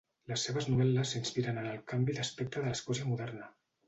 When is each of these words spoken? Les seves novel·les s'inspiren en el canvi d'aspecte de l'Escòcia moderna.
Les 0.29 0.43
seves 0.45 0.67
novel·les 0.69 1.11
s'inspiren 1.15 1.59
en 1.63 1.67
el 1.71 1.77
canvi 1.91 2.15
d'aspecte 2.21 2.63
de 2.65 2.71
l'Escòcia 2.73 3.11
moderna. 3.11 3.51